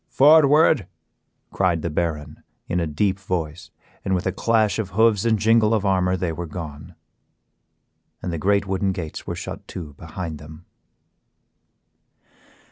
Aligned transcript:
"Forward," 0.09 0.87
cried 1.51 1.83
the 1.83 1.91
Baron, 1.91 2.41
in 2.67 2.79
a 2.79 2.87
deep 2.87 3.19
voice, 3.19 3.69
and 4.03 4.15
with 4.15 4.25
a 4.25 4.31
clash 4.31 4.79
of 4.79 4.89
hoofs 4.97 5.25
and 5.25 5.37
jingle 5.37 5.75
of 5.75 5.85
armor 5.85 6.17
they 6.17 6.31
were 6.31 6.47
gone, 6.47 6.95
and 8.23 8.33
the 8.33 8.39
great 8.39 8.65
wooden 8.65 8.93
gates 8.93 9.27
were 9.27 9.35
shut 9.35 9.67
to 9.67 9.93
behind 9.99 10.39
them. 10.39 10.65